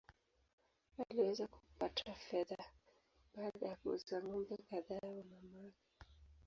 [1.09, 2.57] Aliweza kupata fedha
[3.35, 5.81] baada ya kuuza ng’ombe kadhaa wa mamake.